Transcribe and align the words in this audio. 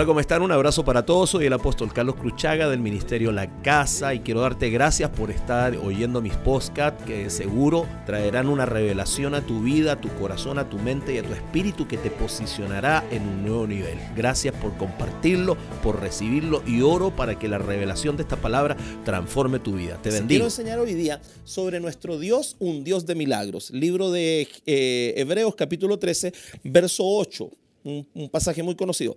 Hola, 0.00 0.06
¿cómo 0.06 0.20
están? 0.20 0.40
Un 0.40 0.50
abrazo 0.50 0.82
para 0.82 1.04
todos. 1.04 1.28
Soy 1.28 1.44
el 1.44 1.52
apóstol 1.52 1.92
Carlos 1.92 2.16
Cruchaga 2.16 2.70
del 2.70 2.80
Ministerio 2.80 3.32
La 3.32 3.60
Casa 3.60 4.14
y 4.14 4.20
quiero 4.20 4.40
darte 4.40 4.70
gracias 4.70 5.10
por 5.10 5.30
estar 5.30 5.76
oyendo 5.76 6.22
mis 6.22 6.32
podcasts 6.36 7.04
que 7.04 7.28
seguro 7.28 7.86
traerán 8.06 8.48
una 8.48 8.64
revelación 8.64 9.34
a 9.34 9.44
tu 9.44 9.60
vida, 9.60 9.92
a 9.92 10.00
tu 10.00 10.08
corazón, 10.14 10.58
a 10.58 10.70
tu 10.70 10.78
mente 10.78 11.12
y 11.12 11.18
a 11.18 11.22
tu 11.22 11.34
espíritu 11.34 11.86
que 11.86 11.98
te 11.98 12.10
posicionará 12.10 13.04
en 13.10 13.28
un 13.28 13.42
nuevo 13.42 13.66
nivel. 13.66 13.98
Gracias 14.16 14.54
por 14.54 14.74
compartirlo, 14.78 15.58
por 15.82 16.00
recibirlo 16.00 16.62
y 16.66 16.80
oro 16.80 17.14
para 17.14 17.38
que 17.38 17.48
la 17.48 17.58
revelación 17.58 18.16
de 18.16 18.22
esta 18.22 18.36
palabra 18.36 18.78
transforme 19.04 19.58
tu 19.58 19.74
vida. 19.74 20.00
Te 20.00 20.08
bendigo. 20.08 20.28
Quiero 20.28 20.44
enseñar 20.46 20.78
hoy 20.78 20.94
día 20.94 21.20
sobre 21.44 21.78
nuestro 21.78 22.18
Dios, 22.18 22.56
un 22.58 22.84
Dios 22.84 23.04
de 23.04 23.16
milagros. 23.16 23.70
Libro 23.70 24.10
de 24.10 24.48
eh, 24.64 25.12
Hebreos 25.18 25.56
capítulo 25.56 25.98
13, 25.98 26.32
verso 26.64 27.04
8. 27.04 27.50
Un, 27.84 28.28
pasaje 28.30 28.62
muy 28.62 28.74
conocido. 28.74 29.16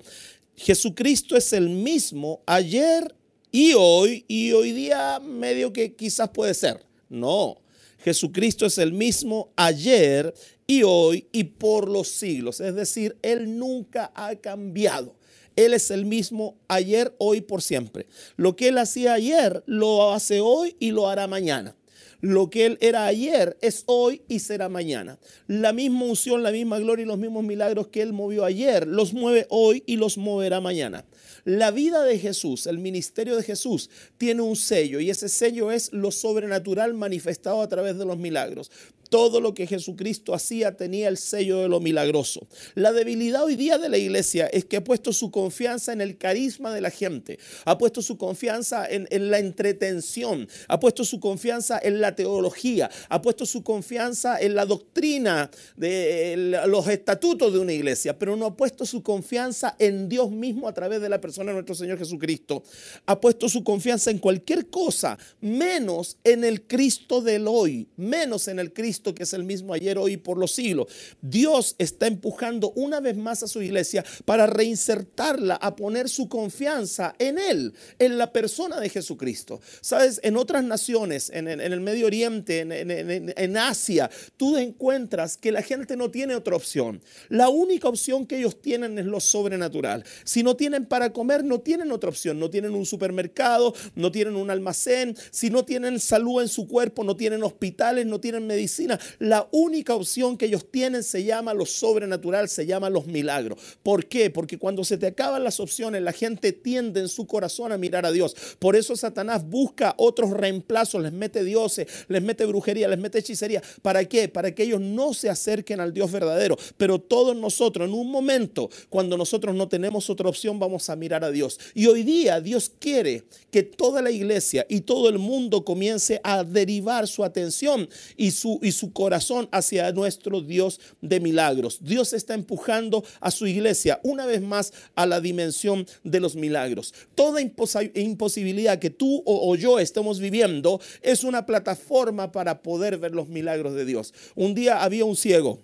Jesucristo 0.56 1.36
es 1.36 1.51
el 1.54 1.69
mismo 1.69 2.42
ayer 2.46 3.14
y 3.51 3.74
hoy, 3.74 4.25
y 4.28 4.51
hoy 4.51 4.71
día 4.71 5.20
medio 5.20 5.74
que 5.74 5.93
quizás 5.93 6.29
puede 6.29 6.54
ser. 6.54 6.86
No, 7.10 7.57
Jesucristo 8.00 8.65
es 8.65 8.78
el 8.78 8.93
mismo 8.93 9.51
ayer 9.56 10.34
y 10.68 10.84
hoy 10.84 11.28
y 11.32 11.43
por 11.46 11.89
los 11.89 12.07
siglos. 12.07 12.60
Es 12.60 12.75
decir, 12.75 13.18
Él 13.21 13.57
nunca 13.57 14.11
ha 14.15 14.36
cambiado. 14.36 15.15
Él 15.56 15.73
es 15.73 15.92
el 15.92 16.06
mismo 16.06 16.57
ayer, 16.68 17.14
hoy, 17.20 17.42
por 17.42 17.61
siempre. 17.61 18.07
Lo 18.37 18.56
que 18.56 18.70
Él 18.70 18.78
hacía 18.78 19.14
ayer, 19.14 19.64
lo 19.68 20.11
hace 20.11 20.42
hoy 20.42 20.75
y 20.79 20.92
lo 20.92 21.07
hará 21.07 21.28
mañana. 21.28 21.75
Lo 22.23 22.50
que 22.50 22.65
Él 22.65 22.77
era 22.79 23.05
ayer 23.05 23.57
es 23.59 23.83
hoy 23.86 24.21
y 24.29 24.39
será 24.39 24.69
mañana. 24.69 25.19
La 25.47 25.73
misma 25.73 26.05
unción, 26.05 26.41
la 26.41 26.54
misma 26.54 26.79
gloria 26.79 27.04
y 27.04 27.05
los 27.05 27.18
mismos 27.18 27.43
milagros 27.43 27.89
que 27.89 28.01
Él 28.01 28.14
movió 28.14 28.45
ayer, 28.45 28.87
los 28.87 29.11
mueve 29.11 29.45
hoy 29.50 29.83
y 29.86 29.97
los 29.97 30.18
moverá 30.18 30.61
mañana. 30.61 31.04
La 31.43 31.71
vida 31.71 32.02
de 32.05 32.17
Jesús, 32.17 32.66
el 32.66 32.78
ministerio 32.78 33.36
de 33.36 33.44
Jesús, 33.44 33.89
tiene 34.17 34.42
un 34.42 34.56
sello 34.56 35.02
y 35.02 35.09
ese 35.09 35.28
sello 35.28 35.70
es 35.70 35.92
lo 35.92 36.11
sobrenatural 36.11 36.94
manifestado 36.94 37.61
a 37.61 37.67
través 37.67 37.98
de 37.98 38.06
los 38.06 38.17
milagros. 38.17 38.72
Todo 39.14 39.39
lo 39.39 39.53
que 39.53 39.67
Jesucristo 39.67 40.33
hacía 40.33 40.75
tenía 40.75 41.08
el 41.08 41.17
sello 41.17 41.59
de 41.59 41.69
lo 41.69 41.80
milagroso. 41.80 42.47
La 42.73 42.92
debilidad 42.92 43.44
hoy 43.44 43.55
día 43.55 43.78
de 43.78 43.88
la 43.88 44.00
iglesia 44.00 44.47
es 44.47 44.66
que 44.66 44.78
ha 44.78 44.83
puesto 44.83 45.14
su 45.14 45.30
confianza 45.30 45.94
en 45.94 46.02
el 46.02 46.17
carisma 46.17 46.73
de 46.73 46.81
la 46.81 46.89
gente, 46.89 47.38
ha 47.66 47.78
puesto 47.78 48.02
su 48.02 48.17
confianza 48.17 48.88
en, 48.89 49.05
la 49.30 49.38
entretención, 49.38 50.47
ha 50.67 50.80
puesto 50.80 51.05
su 51.05 51.20
confianza 51.20 51.80
en 51.83 52.02
la 52.02 52.16
teología, 52.16 52.89
ha 53.08 53.22
puesto 53.22 53.45
su 53.45 53.61
confianza 53.61 54.42
en 54.42 54.55
la 54.55 54.66
doctrina 54.66 55.52
de 55.77 56.59
los 56.66 56.88
estatutos 56.88 57.53
de 57.53 57.59
una 57.59 57.73
iglesia, 57.73 58.17
pero 58.17 58.36
no 58.36 58.48
ha 58.48 58.58
puesto 58.58 58.83
su 58.83 59.03
confianza 59.03 59.75
en 59.77 60.09
Dios 60.09 60.31
mismo 60.31 60.67
a 60.67 60.73
través 60.73 61.02
de 61.02 61.09
la 61.09 61.22
persona 61.22 61.52
de 61.52 61.53
nuestro 61.53 61.75
Señor 61.75 62.00
Jesucristo. 62.00 62.64
Ha 63.05 63.22
puesto 63.22 63.48
su 63.48 63.64
confianza 63.64 64.09
en 64.09 64.17
cualquier 64.17 64.72
cosa, 64.72 65.20
menos 65.39 66.17
en 66.23 66.44
el 66.44 66.64
Cristo 66.64 67.22
del 67.22 67.48
hoy, 67.48 67.88
menos 67.95 68.48
en 68.48 68.58
el 68.58 68.73
Cristo 68.73 69.03
que 69.12 69.23
es 69.23 69.34
el 69.34 69.44
mismo 69.44 69.73
ayer, 69.73 69.98
hoy 69.98 70.18
por 70.18 70.38
los 70.38 70.52
siglos. 70.52 70.88
Dios 71.22 71.76
está 71.78 72.08
empujando 72.08 72.72
una 72.76 73.02
vez 73.02 73.18
más 73.18 73.44
a 73.44 73.48
su 73.48 73.62
iglesia 73.62 74.06
para 74.26 74.48
reinsertarla, 74.48 75.56
a 75.56 75.76
poner 75.76 76.08
su 76.08 76.30
confianza 76.30 77.16
en 77.20 77.38
Él, 77.38 77.73
en 78.00 78.18
la 78.18 78.32
persona 78.32 78.80
de 78.80 78.90
Jesucristo. 78.90 79.60
Sabes, 79.82 80.20
en 80.23 80.38
otras 80.38 80.64
naciones, 80.64 81.30
en, 81.34 81.48
el 81.48 81.82
Medio 81.82 82.06
Oriente, 82.06 82.60
en, 82.60 83.58
Asia, 83.58 84.10
tú 84.38 84.58
encuentras 84.58 85.38
que 85.38 85.52
la 85.52 85.62
gente 85.62 85.98
no 85.98 86.10
tiene 86.12 86.36
otra 86.36 86.56
opción. 86.56 87.02
La 87.30 87.50
única 87.50 87.90
opción 87.90 88.26
que 88.26 88.38
ellos 88.38 88.62
tienen 88.62 89.00
es 89.00 89.06
lo 89.06 89.20
sobrenatural. 89.20 90.04
Si 90.23 90.44
no 90.44 90.56
tienen 90.56 90.86
para 90.86 91.12
comer, 91.12 91.44
no 91.44 91.60
tienen 91.60 91.92
otra 91.92 92.10
opción. 92.10 92.40
No 92.40 92.50
tienen 92.50 92.76
un 92.76 92.86
supermercado, 92.86 93.73
no 93.95 94.12
tienen 94.12 94.36
un 94.36 94.50
almacén. 94.50 95.16
Si 95.32 95.50
no 95.50 95.66
tienen 95.66 96.00
salud 96.00 96.42
en 96.42 96.48
su 96.48 96.67
cuerpo, 96.67 97.04
no 97.04 97.16
tienen 97.16 97.44
hospitales, 97.44 98.06
no 98.06 98.20
tienen 98.20 98.45
medicina 98.45 98.83
la 99.20 99.48
única 99.52 99.95
opción 99.95 100.38
que 100.38 100.45
ellos 100.45 100.70
tienen 100.70 101.04
se 101.04 101.23
llama 101.23 101.54
lo 101.54 101.66
sobrenatural, 101.66 102.49
se 102.49 102.66
llama 102.66 102.89
los 102.89 103.08
milagros. 103.08 103.60
¿Por 103.83 104.05
qué? 104.05 104.30
Porque 104.30 104.58
cuando 104.58 104.83
se 104.83 104.98
te 104.98 105.08
acaban 105.08 105.44
las 105.44 105.60
opciones, 105.60 106.02
la 106.02 106.14
gente 106.14 106.52
tiende 106.52 106.99
en 106.99 107.08
su 107.08 107.27
corazón 107.27 107.71
a 107.71 107.77
mirar 107.77 108.05
a 108.05 108.11
Dios. 108.11 108.36
Por 108.60 108.76
eso 108.76 108.95
Satanás 108.95 109.48
busca 109.48 109.95
otros 109.98 110.32
reemplazos, 110.32 111.02
les 111.02 111.14
mete 111.14 111.44
dioses, 111.44 111.88
les 112.08 112.21
mete 112.21 112.45
brujería, 112.45 112.88
les 112.88 112.99
mete 112.99 113.20
hechicería. 113.20 113.61
¿Para 113.82 114.05
qué? 114.05 114.30
Para 114.30 114.54
que 114.54 114.64
ellos 114.64 114.82
no 114.82 115.14
se 115.14 115.30
acerquen 115.30 115.80
al 115.80 115.94
Dios 115.94 116.11
verdadero. 116.11 116.58
Pero 116.77 117.00
todos 117.00 117.36
nosotros, 117.36 117.88
en 117.88 117.94
un 117.94 118.10
momento, 118.10 118.70
cuando 118.89 119.17
nosotros 119.17 119.55
no 119.55 119.67
tenemos 119.67 120.10
otra 120.10 120.30
opción, 120.30 120.60
vamos 120.60 120.89
a 120.89 120.95
mirar 120.95 121.23
a 121.23 121.32
Dios. 121.32 121.60
Y 121.73 121.88
hoy 121.88 122.04
día 122.04 122.42
Dios 122.42 122.71
quiere 122.80 123.23
que 123.52 123.64
toda 123.64 124.02
la 124.02 124.11
iglesia 124.11 124.65
y 124.70 124.82
todo 124.82 125.10
el 125.10 125.20
mundo 125.20 125.64
comience 125.64 126.20
a 126.23 126.44
derivar 126.44 127.08
su 127.08 127.23
atención 127.23 127.88
y 128.17 128.31
su, 128.31 128.59
y 128.61 128.71
su 128.73 128.91
corazón 128.91 129.47
hacia 129.51 129.91
nuestro 129.91 130.41
Dios 130.41 130.79
de 131.01 131.19
milagros. 131.19 131.79
Dios 131.81 132.13
está 132.13 132.34
empujando 132.34 133.03
a 133.19 133.31
su 133.31 133.47
iglesia 133.47 134.00
una 134.03 134.25
vez 134.25 134.41
más 134.41 134.73
a 134.95 135.06
la 135.06 135.22
dimensión 135.22 135.85
de 136.03 136.19
los 136.19 136.35
milagros. 136.35 136.94
Toda 137.16 137.41
imposibilidad 137.41 138.79
que 138.79 138.89
tú 138.89 139.23
o, 139.25 139.56
yo 139.56 139.79
estemos 139.79 140.19
viviendo 140.19 140.81
es 141.01 141.23
una 141.23 141.45
plataforma 141.45 142.31
para 142.31 142.62
poder 142.62 142.97
ver 142.97 143.13
los 143.13 143.29
milagros 143.29 143.73
de 143.75 143.85
Dios. 143.85 144.13
Un 144.35 144.53
día 144.56 144.83
había 144.83 145.06
un 145.06 145.16
ciego 145.16 145.59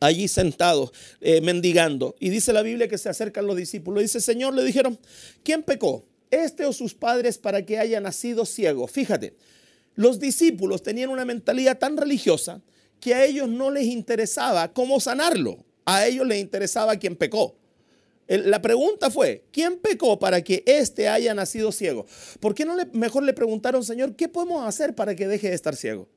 allí 0.00 0.28
sentado, 0.28 0.92
eh, 1.20 1.40
mendigando. 1.40 2.16
Y 2.18 2.30
dice 2.30 2.52
la 2.52 2.62
Biblia 2.62 2.88
que 2.88 2.98
se 2.98 3.08
acercan 3.08 3.46
los 3.46 3.56
discípulos. 3.56 4.02
Dice, 4.02 4.20
Señor, 4.20 4.54
le 4.54 4.64
dijeron, 4.64 4.98
¿quién 5.42 5.62
pecó? 5.62 6.04
¿Este 6.30 6.64
o 6.64 6.72
sus 6.72 6.94
padres 6.94 7.38
para 7.38 7.64
que 7.66 7.78
haya 7.78 8.00
nacido 8.00 8.46
ciego? 8.46 8.86
Fíjate, 8.86 9.34
los 10.00 10.18
discípulos 10.18 10.82
tenían 10.82 11.10
una 11.10 11.26
mentalidad 11.26 11.78
tan 11.78 11.98
religiosa 11.98 12.62
que 13.00 13.14
a 13.14 13.22
ellos 13.22 13.50
no 13.50 13.70
les 13.70 13.84
interesaba 13.84 14.72
cómo 14.72 14.98
sanarlo, 14.98 15.62
a 15.84 16.06
ellos 16.06 16.26
les 16.26 16.40
interesaba 16.40 16.96
quién 16.96 17.16
pecó. 17.16 17.54
La 18.26 18.62
pregunta 18.62 19.10
fue, 19.10 19.44
¿quién 19.52 19.78
pecó 19.78 20.18
para 20.18 20.40
que 20.40 20.62
éste 20.64 21.06
haya 21.06 21.34
nacido 21.34 21.70
ciego? 21.70 22.06
¿Por 22.40 22.54
qué 22.54 22.64
no 22.64 22.76
mejor 22.94 23.24
le 23.24 23.34
preguntaron, 23.34 23.84
Señor, 23.84 24.16
¿qué 24.16 24.26
podemos 24.26 24.66
hacer 24.66 24.94
para 24.94 25.14
que 25.14 25.28
deje 25.28 25.50
de 25.50 25.54
estar 25.54 25.76
ciego? 25.76 26.08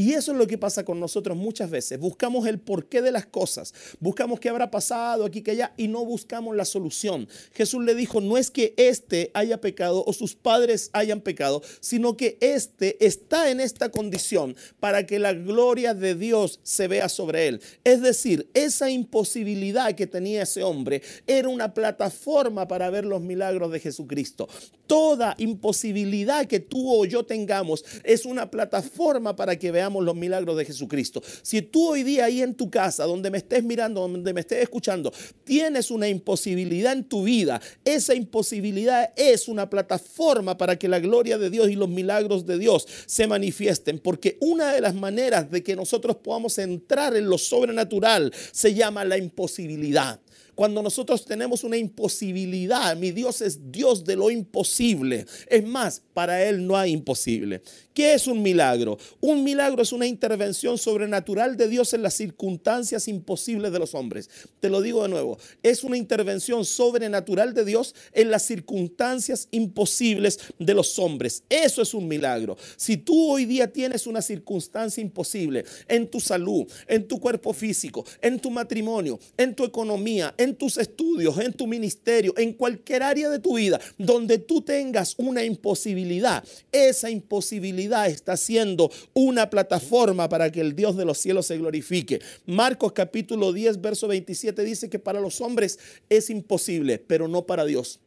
Y 0.00 0.14
eso 0.14 0.32
es 0.32 0.38
lo 0.38 0.46
que 0.46 0.56
pasa 0.56 0.82
con 0.82 0.98
nosotros 0.98 1.36
muchas 1.36 1.68
veces. 1.68 2.00
Buscamos 2.00 2.46
el 2.46 2.58
porqué 2.58 3.02
de 3.02 3.12
las 3.12 3.26
cosas. 3.26 3.74
Buscamos 3.98 4.40
qué 4.40 4.48
habrá 4.48 4.70
pasado 4.70 5.26
aquí, 5.26 5.42
que 5.42 5.50
allá, 5.50 5.74
y 5.76 5.88
no 5.88 6.06
buscamos 6.06 6.56
la 6.56 6.64
solución. 6.64 7.28
Jesús 7.52 7.84
le 7.84 7.94
dijo, 7.94 8.22
no 8.22 8.38
es 8.38 8.50
que 8.50 8.72
éste 8.78 9.30
haya 9.34 9.60
pecado 9.60 10.02
o 10.06 10.14
sus 10.14 10.34
padres 10.34 10.88
hayan 10.94 11.20
pecado, 11.20 11.60
sino 11.80 12.16
que 12.16 12.38
éste 12.40 12.96
está 13.04 13.50
en 13.50 13.60
esta 13.60 13.90
condición 13.90 14.56
para 14.80 15.04
que 15.04 15.18
la 15.18 15.34
gloria 15.34 15.92
de 15.92 16.14
Dios 16.14 16.60
se 16.62 16.88
vea 16.88 17.10
sobre 17.10 17.48
él. 17.48 17.60
Es 17.84 18.00
decir, 18.00 18.48
esa 18.54 18.88
imposibilidad 18.88 19.94
que 19.94 20.06
tenía 20.06 20.44
ese 20.44 20.62
hombre 20.62 21.02
era 21.26 21.50
una 21.50 21.74
plataforma 21.74 22.66
para 22.66 22.88
ver 22.88 23.04
los 23.04 23.20
milagros 23.20 23.70
de 23.70 23.80
Jesucristo. 23.80 24.48
Toda 24.86 25.34
imposibilidad 25.36 26.46
que 26.46 26.58
tú 26.58 26.90
o 26.90 27.04
yo 27.04 27.24
tengamos 27.24 27.84
es 28.02 28.24
una 28.24 28.50
plataforma 28.50 29.36
para 29.36 29.56
que 29.56 29.70
veamos 29.70 29.89
los 29.98 30.14
milagros 30.14 30.56
de 30.56 30.64
Jesucristo. 30.64 31.22
Si 31.42 31.62
tú 31.62 31.88
hoy 31.88 32.02
día 32.02 32.26
ahí 32.26 32.42
en 32.42 32.54
tu 32.54 32.70
casa, 32.70 33.04
donde 33.04 33.30
me 33.30 33.38
estés 33.38 33.64
mirando, 33.64 34.00
donde 34.00 34.32
me 34.32 34.40
estés 34.40 34.62
escuchando, 34.62 35.12
tienes 35.44 35.90
una 35.90 36.08
imposibilidad 36.08 36.92
en 36.92 37.04
tu 37.04 37.24
vida, 37.24 37.60
esa 37.84 38.14
imposibilidad 38.14 39.12
es 39.16 39.48
una 39.48 39.68
plataforma 39.68 40.56
para 40.56 40.78
que 40.78 40.88
la 40.88 41.00
gloria 41.00 41.38
de 41.38 41.50
Dios 41.50 41.68
y 41.68 41.74
los 41.74 41.88
milagros 41.88 42.46
de 42.46 42.58
Dios 42.58 42.86
se 43.06 43.26
manifiesten. 43.26 43.98
Porque 43.98 44.36
una 44.40 44.72
de 44.72 44.80
las 44.80 44.94
maneras 44.94 45.50
de 45.50 45.62
que 45.62 45.74
nosotros 45.74 46.16
podamos 46.16 46.58
entrar 46.58 47.16
en 47.16 47.28
lo 47.28 47.38
sobrenatural 47.38 48.32
se 48.52 48.74
llama 48.74 49.04
la 49.04 49.18
imposibilidad. 49.18 50.20
Cuando 50.60 50.82
nosotros 50.82 51.24
tenemos 51.24 51.64
una 51.64 51.78
imposibilidad, 51.78 52.94
mi 52.94 53.12
Dios 53.12 53.40
es 53.40 53.72
Dios 53.72 54.04
de 54.04 54.14
lo 54.14 54.30
imposible. 54.30 55.24
Es 55.46 55.66
más, 55.66 56.02
para 56.12 56.44
Él 56.44 56.66
no 56.66 56.76
hay 56.76 56.92
imposible. 56.92 57.62
¿Qué 57.94 58.14
es 58.14 58.26
un 58.26 58.42
milagro? 58.42 58.98
Un 59.20 59.42
milagro 59.42 59.82
es 59.82 59.90
una 59.90 60.06
intervención 60.06 60.76
sobrenatural 60.78 61.56
de 61.56 61.66
Dios 61.66 61.92
en 61.94 62.02
las 62.02 62.14
circunstancias 62.14 63.08
imposibles 63.08 63.72
de 63.72 63.78
los 63.78 63.94
hombres. 63.94 64.28
Te 64.60 64.68
lo 64.68 64.80
digo 64.80 65.02
de 65.02 65.08
nuevo, 65.08 65.38
es 65.62 65.82
una 65.82 65.96
intervención 65.96 66.64
sobrenatural 66.64 67.52
de 67.52 67.64
Dios 67.64 67.94
en 68.12 68.30
las 68.30 68.42
circunstancias 68.42 69.48
imposibles 69.50 70.38
de 70.58 70.74
los 70.74 70.98
hombres. 70.98 71.42
Eso 71.48 71.82
es 71.82 71.94
un 71.94 72.06
milagro. 72.06 72.56
Si 72.76 72.98
tú 72.98 73.32
hoy 73.32 73.44
día 73.44 73.72
tienes 73.72 74.06
una 74.06 74.22
circunstancia 74.22 75.00
imposible 75.00 75.64
en 75.88 76.08
tu 76.08 76.20
salud, 76.20 76.70
en 76.86 77.08
tu 77.08 77.18
cuerpo 77.18 77.52
físico, 77.52 78.04
en 78.20 78.38
tu 78.38 78.50
matrimonio, 78.50 79.18
en 79.36 79.54
tu 79.54 79.64
economía, 79.64 80.34
en 80.38 80.49
tus 80.56 80.76
estudios, 80.76 81.38
en 81.38 81.52
tu 81.52 81.66
ministerio, 81.66 82.34
en 82.36 82.52
cualquier 82.52 83.02
área 83.02 83.30
de 83.30 83.38
tu 83.38 83.56
vida 83.56 83.80
donde 83.98 84.38
tú 84.38 84.62
tengas 84.62 85.14
una 85.16 85.44
imposibilidad, 85.44 86.44
esa 86.72 87.10
imposibilidad 87.10 88.08
está 88.08 88.36
siendo 88.36 88.90
una 89.14 89.48
plataforma 89.48 89.70
plataforma 89.70 90.28
para 90.28 90.50
que 90.50 90.60
el 90.60 90.74
Dios 90.74 90.96
de 90.96 91.04
los 91.04 91.18
cielos 91.18 91.46
se 91.46 91.58
glorifique. 91.58 92.20
Marcos 92.46 92.92
capítulo 92.92 93.52
10, 93.52 93.80
verso 93.80 94.08
27 94.08 94.64
dice 94.64 94.88
que 94.88 94.98
para 94.98 95.20
los 95.20 95.40
hombres 95.40 95.78
es 96.08 96.30
imposible, 96.30 96.98
pero 96.98 97.28
no 97.28 97.46
para 97.46 97.64
Dios. 97.64 98.00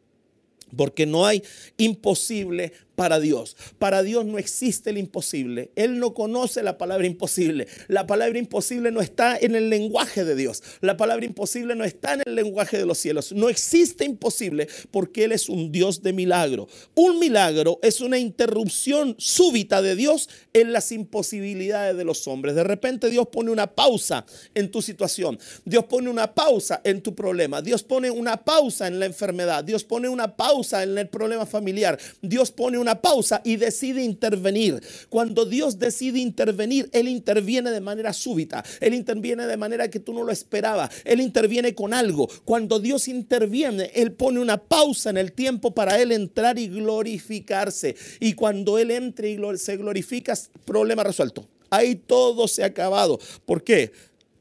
Porque 0.75 1.06
no 1.06 1.25
hay 1.25 1.44
imposible 1.78 2.74
para 2.95 3.19
Dios. 3.19 3.56
Para 3.80 4.04
Dios 4.04 4.25
no 4.25 4.38
existe 4.38 4.90
el 4.90 4.98
imposible. 4.98 5.72
Él 5.75 6.00
no 6.00 6.13
conoce 6.13 6.63
la 6.63 6.78
palabra 6.78 7.07
imposible. 7.07 7.68
La 7.88 8.07
palabra 8.07 8.38
imposible 8.38 8.92
no 8.92 9.01
está 9.01 9.38
en 9.38 9.56
el 9.56 9.69
lenguaje 9.69 10.24
de 10.24 10.36
Dios. 10.36 10.63
La 10.81 10.98
palabra 10.98 11.25
imposible 11.25 11.75
no 11.75 11.84
está 11.84 12.13
en 12.13 12.24
el 12.25 12.36
lenguaje 12.36 12.78
de 12.78 12.86
los 12.86 12.98
cielos. 12.98 13.31
No 13.31 13.50
existe 13.50 14.06
imposible 14.06 14.68
porque 14.92 15.24
Él 15.24 15.31
es 15.31 15.50
un 15.50 15.72
Dios 15.72 16.04
de 16.04 16.13
milagro. 16.13 16.68
Un 16.95 17.19
milagro 17.19 17.80
es 17.81 18.01
una 18.01 18.19
interrupción 18.19 19.16
súbita 19.18 19.81
de 19.81 19.95
Dios 19.95 20.30
en 20.54 20.74
las 20.74 20.92
imposibilidades 20.92 21.98
de 21.98 22.04
los 22.04 22.28
hombres. 22.28 22.56
De 22.56 22.63
repente 22.63 23.10
Dios 23.10 23.28
pone 23.31 23.51
una 23.51 23.68
pausa 23.68 24.25
en 24.54 24.69
tu 24.69 24.81
situación. 24.81 25.40
Dios 25.66 25.86
pone 25.86 26.10
una 26.10 26.34
pausa 26.34 26.81
en 26.84 27.01
tu 27.01 27.16
problema. 27.16 27.62
Dios 27.62 27.84
pone 27.84 28.12
una 28.12 28.44
pausa 28.44 28.88
en 28.88 29.00
la 29.00 29.06
enfermedad. 29.06 29.63
Dios 29.63 29.84
pone 29.84 30.10
una 30.10 30.36
pausa 30.36 30.84
en 30.84 30.98
el 30.98 31.10
problema 31.10 31.45
familiar. 31.45 31.98
Dios 32.22 32.51
pone 32.51 32.78
pausa 33.01 33.41
y 33.44 33.57
decide 33.57 34.03
intervenir. 34.03 34.81
Cuando 35.09 35.45
Dios 35.45 35.80
decide 35.80 36.19
intervenir, 36.19 36.89
Él 36.91 37.07
interviene 37.07 37.71
de 37.71 37.81
manera 37.81 38.13
súbita. 38.13 38.63
Él 38.80 38.94
interviene 38.94 39.47
de 39.47 39.57
manera 39.57 39.89
que 39.89 40.00
tú 40.00 40.13
no 40.13 40.24
lo 40.24 40.31
esperabas. 40.31 40.89
Él 41.06 41.21
interviene 41.21 41.74
con 41.74 41.94
algo. 41.94 42.27
Cuando 42.45 42.80
Dios 42.80 43.07
interviene, 43.07 43.91
Él 43.95 44.12
pone 44.13 44.39
una 44.39 44.57
pausa 44.57 45.09
en 45.09 45.18
el 45.18 45.31
tiempo 45.31 45.74
para 45.74 46.01
Él 46.01 46.12
entrar 46.12 46.59
y 46.59 46.68
glorificarse. 46.68 47.95
Y 48.19 48.33
cuando 48.33 48.77
Él 48.77 48.91
entre 48.91 49.31
y 49.31 49.39
se 49.57 49.77
glorifica, 49.77 50.33
problema 50.65 51.03
resuelto. 51.03 51.47
Ahí 51.69 51.95
todo 51.95 52.47
se 52.47 52.63
ha 52.63 52.68
acabado. 52.68 53.19
¿Por 53.45 53.63
qué? 53.63 53.91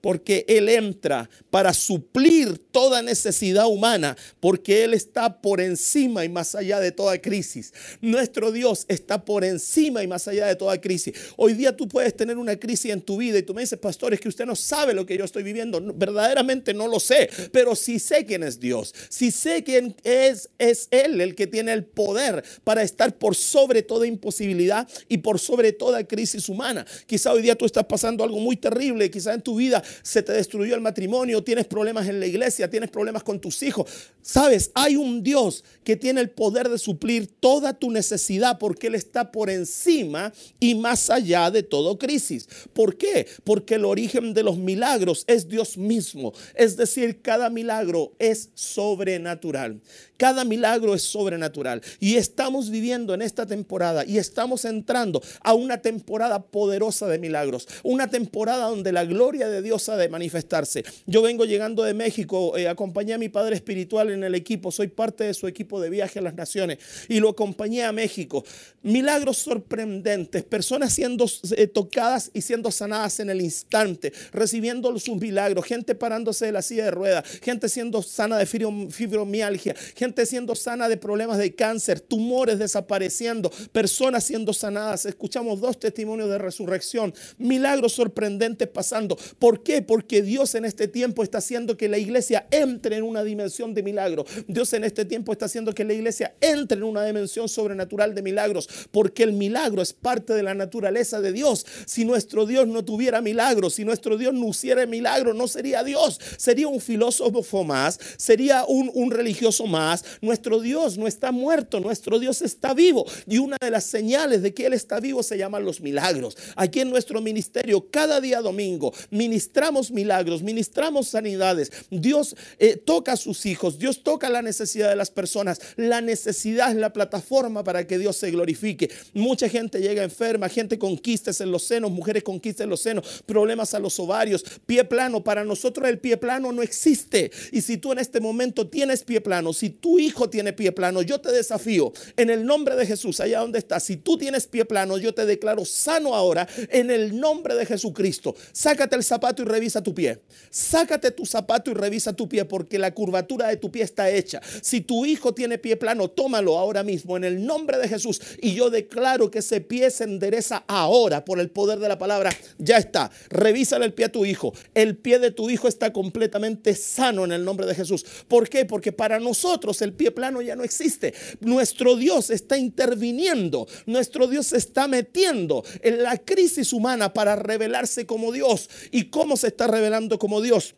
Porque 0.03 0.45
Él 0.49 0.69
entra 0.69 1.31
para 1.49 1.73
suplir 1.73 2.59
toda 2.59 3.01
necesidad 3.01 3.67
humana, 3.67 4.17
porque 4.41 4.85
Él 4.85 4.93
está 4.93 5.41
por 5.41 5.61
encima 5.61 6.25
y 6.25 6.29
más 6.29 6.55
allá 6.55 6.81
de 6.81 6.93
toda 6.93 7.17
crisis. 7.19 7.73
Nuestro 8.01 8.53
Dios 8.53 8.85
está 8.89 9.25
por 9.25 9.45
encima 9.45 10.03
y 10.03 10.09
más 10.09 10.29
allá 10.29 10.47
de 10.49 10.57
toda 10.57 10.79
crisis. 10.81 11.15
Hoy 11.37 11.55
día 11.55 11.75
tú 11.75 11.89
puedes 11.89 12.15
tener 12.15 12.37
una 12.37 12.57
crisis 12.57 12.91
en 12.91 13.01
tu 13.01 13.17
vida 13.17 13.39
y 13.39 13.43
tú 13.43 13.55
me 13.55 13.63
dices, 13.63 13.79
pastor, 13.79 14.13
es 14.13 14.21
que 14.21 14.29
usted 14.29 14.45
no 14.45 14.57
sabe 14.57 14.93
lo 14.93 15.07
que 15.07 15.17
yo 15.17 15.25
estoy 15.25 15.45
viviendo. 15.45 15.81
verdaderamente 15.95 16.75
no 16.75 16.89
lo 16.89 16.99
sé, 16.99 17.31
pero 17.53 17.77
sí 17.77 17.99
sé 17.99 18.27
quién 18.27 18.43
es 18.43 18.59
Dios. 18.59 18.93
Sí 19.09 19.31
sé 19.31 19.63
quién 19.63 19.95
es, 20.03 20.51
es 20.59 20.89
Él 20.91 21.21
el 21.21 21.37
que 21.37 21.47
tiene 21.47 21.73
el 21.73 21.85
poder 21.85 22.43
para 22.65 22.83
estar 22.83 23.17
por 23.17 23.37
sobre 23.37 23.83
toda 23.83 24.07
imposibilidad 24.07 24.89
y 25.09 25.19
por 25.19 25.39
sobre 25.39 25.73
toda 25.73 26.05
crisis 26.05 26.49
humana. 26.49 26.85
Quizá 27.07 27.33
hoy 27.33 27.43
día 27.43 27.55
tú 27.55 27.67
estás 27.67 27.85
pasando 27.85 28.25
algo 28.25 28.41
muy 28.41 28.57
terrible, 28.57 29.09
quizá 29.09 29.35
en 29.35 29.43
tu 29.43 29.55
vida 29.55 29.83
se 30.03 30.23
te 30.23 30.33
destruyó 30.33 30.75
el 30.75 30.81
matrimonio, 30.81 31.43
tienes 31.43 31.67
problemas 31.67 32.09
en 32.09 32.21
la 32.21 32.27
iglesia, 32.27 32.71
tienes 32.71 32.91
problemas 32.91 33.23
con 33.23 33.41
tus 33.41 33.62
hijos. 33.62 33.91
Sabes, 34.23 34.71
hay 34.75 34.97
un 34.97 35.23
Dios 35.23 35.65
que 35.85 35.97
tiene 35.97 36.21
el 36.21 36.31
poder 36.31 36.69
de 36.69 36.79
suplir 36.79 37.29
toda 37.41 37.75
tu 37.75 37.91
necesidad 37.91 38.59
porque 38.59 38.87
Él 38.87 38.94
está 38.94 39.33
por 39.33 39.50
encima 39.50 40.33
y 40.61 40.75
más 40.75 41.11
allá 41.11 41.50
de 41.50 41.62
todo 41.62 41.99
crisis. 41.99 42.49
¿Por 42.73 42.97
qué? 42.97 43.27
Porque 43.44 43.75
el 43.75 43.85
origen 43.85 44.35
de 44.35 44.43
los 44.43 44.59
milagros 44.59 45.25
es 45.27 45.49
Dios 45.49 45.77
mismo. 45.77 46.33
Es 46.55 46.77
decir, 46.77 47.21
cada 47.23 47.50
milagro 47.50 48.12
es 48.19 48.50
sobrenatural. 48.55 49.81
Cada 50.17 50.44
milagro 50.44 50.94
es 50.94 51.03
sobrenatural. 51.03 51.83
Y 51.99 52.15
estamos 52.15 52.71
viviendo 52.71 53.12
en 53.15 53.23
esta 53.23 53.47
temporada 53.47 54.05
y 54.05 54.19
estamos 54.19 54.65
entrando 54.65 55.21
a 55.41 55.55
una 55.55 55.79
temporada 55.79 56.43
poderosa 56.43 57.09
de 57.09 57.19
milagros. 57.19 57.67
Una 57.83 58.09
temporada 58.09 58.69
donde 58.69 58.93
la 58.93 59.05
gloria 59.05 59.49
de 59.49 59.62
Dios 59.62 59.81
de 59.90 60.08
manifestarse. 60.08 60.84
Yo 61.06 61.23
vengo 61.23 61.44
llegando 61.44 61.82
de 61.82 61.93
México, 61.93 62.56
eh, 62.56 62.69
acompañé 62.69 63.14
a 63.14 63.19
mi 63.19 63.29
padre 63.29 63.56
espiritual 63.56 64.11
en 64.11 64.23
el 64.23 64.34
equipo, 64.37 64.70
soy 64.70 64.87
parte 64.87 65.25
de 65.25 65.34
su 65.34 65.49
equipo 65.49 65.81
de 65.81 65.90
viaje 65.90 66.20
a 66.20 66.23
las 66.23 66.34
naciones 66.34 66.79
y 67.08 67.19
lo 67.19 67.31
acompañé 67.31 67.82
a 67.84 67.93
México. 67.93 68.44
Milagros 68.82 69.38
sorprendentes, 69.38 70.44
personas 70.44 70.93
siendo 70.93 71.26
eh, 71.56 71.67
tocadas 71.67 72.31
y 72.32 72.43
siendo 72.43 72.70
sanadas 72.70 73.19
en 73.20 73.31
el 73.31 73.40
instante, 73.40 74.12
recibiendo 74.32 74.96
sus 74.99 75.17
milagros, 75.17 75.67
gente 75.67 75.94
parándose 75.94 76.46
de 76.46 76.52
la 76.52 76.62
silla 76.62 76.84
de 76.84 76.90
ruedas, 76.93 77.25
gente 77.43 77.69
siendo 77.69 78.02
sana 78.02 78.38
de 78.38 78.46
fibromialgia, 78.46 79.75
gente 79.96 80.26
siendo 80.26 80.55
sana 80.55 80.88
de 80.88 80.96
problemas 80.96 81.38
de 81.38 81.55
cáncer, 81.55 82.00
tumores 82.00 82.58
desapareciendo, 82.58 83.50
personas 83.73 84.25
siendo 84.25 84.52
sanadas. 84.52 85.06
Escuchamos 85.06 85.61
dos 85.61 85.79
testimonios 85.79 86.29
de 86.29 86.38
resurrección, 86.38 87.14
milagros 87.38 87.93
sorprendentes 87.93 88.69
pasando. 88.69 89.17
¿Por 89.38 89.62
qué? 89.62 89.72
Porque 89.81 90.21
Dios 90.21 90.55
en 90.55 90.67
este 90.67 90.89
tiempo 90.89 91.23
está 91.23 91.39
haciendo 91.39 91.79
que 91.79 91.89
la 91.89 91.97
iglesia 91.99 92.47
entre 92.51 92.97
en 92.97 93.05
una 93.05 93.25
dimensión 93.25 93.73
de 93.73 93.83
milagro. 93.83 94.27
Dios 94.47 94.73
en 94.75 94.85
este 94.85 95.05
tiempo 95.05 95.33
está 95.33 95.47
haciendo 95.47 95.75
que 95.75 95.85
la 95.85 95.95
iglesia 95.95 96.35
entre 96.41 96.79
en 96.79 96.85
una 96.85 97.05
dimensión 97.05 97.49
sobrenatural 97.49 98.15
de 98.15 98.23
milagros, 98.23 98.69
porque 98.91 99.23
el 99.23 99.33
milagro 99.33 99.81
es 99.81 99.93
parte 99.93 100.35
de 100.35 100.43
la 100.43 100.55
naturaleza 100.55 101.21
de 101.21 101.33
Dios. 101.33 101.65
Si 101.87 102.05
nuestro 102.05 102.45
Dios 102.45 102.67
no 102.67 102.85
tuviera 102.85 103.21
milagros, 103.21 103.75
si 103.75 103.85
nuestro 103.85 104.19
Dios 104.19 104.35
no 104.35 104.49
hiciera 104.49 104.85
milagro, 104.87 105.33
no 105.35 105.49
sería 105.49 105.85
Dios, 105.85 106.21
sería 106.37 106.69
un 106.69 106.81
filósofo 106.81 107.65
más, 107.65 107.99
sería 108.17 108.65
un, 108.67 109.11
religioso 109.11 109.67
más, 109.67 110.05
nuestro 110.21 110.61
Dios 110.61 110.99
no 110.99 111.07
está 111.07 111.33
muerto, 111.33 111.81
nuestro 111.81 112.19
Dios 112.19 112.43
está 112.43 112.75
vivo. 112.75 113.07
Y 113.27 113.39
una 113.39 113.57
de 113.61 113.71
las 113.71 113.85
señales 113.85 114.43
de 114.43 114.53
que 114.55 114.67
Él 114.67 114.73
está 114.73 115.01
vivo 115.01 115.23
se 115.23 115.39
llaman 115.39 115.65
los 115.65 115.81
milagros. 115.81 116.37
Aquí 116.57 116.81
en 116.81 116.91
nuestro 116.91 117.21
ministerio, 117.21 117.89
cada 117.91 118.21
día 118.21 118.41
domingo, 118.41 118.93
ministramos 119.11 119.62
milagros, 119.70 120.43
ministramos 120.43 121.09
sanidades. 121.09 121.70
Dios 121.91 122.35
eh, 122.59 122.76
toca 122.76 123.12
a 123.12 123.17
sus 123.17 123.47
hijos, 123.47 123.79
Dios 123.79 124.03
toca 124.03 124.29
la 124.29 124.43
necesidad 124.43 124.88
de 124.88 124.97
las 124.97 125.11
personas. 125.11 125.61
La 125.76 126.00
necesidad 126.00 126.70
es 126.70 126.76
la 126.76 126.93
plataforma 126.93 127.62
para 127.62 127.87
que 127.87 127.99
Dios 127.99 128.17
se 128.17 128.31
glorifique. 128.31 128.91
Mucha 129.14 129.49
gente 129.49 129.81
llega 129.81 130.03
enferma, 130.03 130.49
gente 130.49 130.79
con 130.79 130.99
quistes 130.99 131.41
en 131.41 131.53
los 131.53 131.62
senos, 131.62 131.91
mujeres 131.91 132.23
con 132.23 132.41
quistes 132.41 132.64
en 132.64 132.70
los 132.70 132.81
senos, 132.81 133.23
problemas 133.26 133.75
a 133.75 133.79
los 133.79 133.99
ovarios, 134.00 134.44
pie 134.67 134.85
plano. 134.85 135.23
Para 135.23 135.44
nosotros 135.44 135.88
el 135.88 135.99
pie 135.99 136.17
plano 136.17 136.50
no 136.50 136.62
existe. 136.62 137.31
Y 137.53 137.61
si 137.61 137.76
tú 137.76 137.93
en 137.93 137.99
este 137.99 138.20
momento 138.20 138.69
tienes 138.69 139.05
pie 139.05 139.20
plano, 139.20 139.53
si 139.53 139.70
tú 139.70 139.99
hijo 139.99 140.29
tiene 140.29 140.53
pie 140.53 140.73
plano, 140.73 141.03
yo 141.03 141.20
te 141.20 141.31
desafío 141.31 141.93
en 142.17 142.31
el 142.31 142.44
nombre 142.44 142.75
de 142.75 142.87
Jesús, 142.87 143.20
allá 143.20 143.41
donde 143.41 143.58
estás. 143.58 143.85
Si 143.85 143.97
tú 143.97 144.19
tienes 144.19 144.47
pie 144.47 144.65
plano, 144.65 144.99
yo 144.99 145.15
te 145.15 145.26
declaro 145.26 145.65
sano 145.65 146.15
ahora 146.15 146.49
en 146.70 146.91
el 146.91 147.19
nombre 147.19 147.55
de 147.55 147.67
Jesucristo. 147.67 148.35
Sácate 148.53 148.97
el 148.97 149.05
zapato 149.05 149.43
y 149.43 149.44
revisa 149.53 149.83
tu 149.83 149.95
pie. 149.95 150.21
Sácate 150.51 151.11
tu 151.11 151.27
zapato 151.27 151.71
y 151.71 151.75
revisa 151.75 152.13
tu 152.13 152.29
pie 152.29 152.45
porque 152.45 152.79
la 152.79 152.93
curvatura 152.93 153.49
de 153.49 153.57
tu 153.57 153.71
pie 153.71 153.83
está 153.83 154.11
hecha. 154.11 154.41
Si 154.63 154.81
tu 154.81 155.05
hijo 155.06 155.35
tiene 155.35 155.59
pie 155.59 155.77
plano, 155.77 156.09
tómalo 156.09 156.59
ahora 156.59 156.82
mismo 156.82 157.17
en 157.17 157.25
el 157.25 157.44
nombre 157.44 157.79
de 157.79 157.89
Jesús. 157.89 158.21
Y 158.41 158.55
yo 158.55 158.71
declaro 158.71 159.31
que 159.31 159.41
ese 159.41 159.61
pie 159.61 159.91
se 159.91 160.05
endereza 160.05 160.65
ahora 160.67 161.25
por 161.25 161.39
el 161.39 161.51
poder 161.51 161.79
de 161.79 161.89
la 161.89 161.99
palabra. 161.99 162.31
Ya 162.59 162.79
está. 162.79 163.11
Revísale 163.29 163.85
el 163.85 163.93
pie 163.93 164.06
a 164.06 164.13
tu 164.13 164.25
hijo. 164.25 164.53
El 164.75 164.97
pie 164.97 165.19
de 165.19 165.31
tu 165.31 165.51
hijo 165.51 165.69
está 165.69 165.93
completamente 165.93 166.75
sano 166.75 167.25
en 167.25 167.32
el 167.32 167.44
nombre 167.44 167.67
de 167.67 167.75
Jesús. 167.75 168.05
¿Por 168.29 168.49
qué? 168.49 168.65
Porque 168.65 168.93
para 168.93 169.21
nosotros 169.21 169.82
el 169.82 169.93
pie 169.93 170.11
plano 170.11 170.43
ya 170.43 170.56
no 170.56 170.65
existe. 170.65 171.15
Nuestro 171.41 171.97
Dios 171.97 172.31
está 172.31 172.56
interviniendo. 172.56 173.69
Nuestro 173.87 174.27
Dios 174.27 174.47
se 174.49 174.56
está 174.56 174.89
metiendo 174.89 175.65
en 175.82 176.03
la 176.03 176.17
crisis 176.19 176.73
humana 176.73 177.13
para 177.13 177.37
revelarse 177.37 178.06
como 178.06 178.32
Dios. 178.32 178.71
¿Y 178.91 179.11
se 179.36 179.48
está 179.48 179.67
revelando 179.67 180.19
como 180.19 180.41
Dios? 180.41 180.74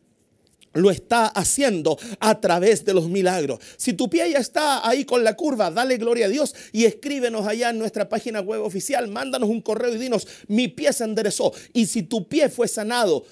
lo 0.74 0.90
está 0.90 1.26
haciendo 1.26 1.98
a 2.20 2.40
través 2.40 2.84
de 2.84 2.94
los 2.94 3.08
milagros. 3.08 3.60
Si 3.76 3.94
tu 3.94 4.10
pie 4.10 4.30
ya 4.30 4.38
está 4.38 4.86
ahí 4.86 5.04
con 5.04 5.24
la 5.24 5.34
curva, 5.34 5.70
dale 5.70 5.96
gloria 5.96 6.26
a 6.26 6.28
Dios 6.28 6.54
y 6.72 6.84
escríbenos 6.84 7.46
allá 7.46 7.70
en 7.70 7.78
nuestra 7.78 8.08
página 8.08 8.40
web 8.40 8.60
oficial, 8.60 9.08
mándanos 9.08 9.48
un 9.48 9.60
correo 9.60 9.94
y 9.94 9.98
dinos, 9.98 10.26
mi 10.48 10.68
pie 10.68 10.92
se 10.92 11.04
enderezó. 11.04 11.52
Y 11.72 11.86
si 11.86 12.02
tu 12.02 12.28
pie 12.28 12.48
fue 12.48 12.68
sanado, 12.68 13.24